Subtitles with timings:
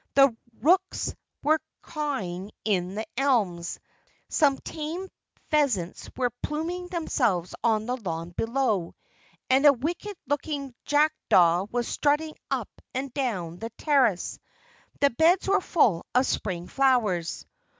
[0.15, 1.13] The rooks
[1.43, 3.79] were cawing in the elms;
[4.29, 5.07] some tame
[5.51, 8.95] pheasants were pluming themselves on the lawn below;
[9.47, 14.39] and a wicked looking jackdaw was strutting up and down the terrace.
[15.01, 17.45] The beds were full of spring flowers.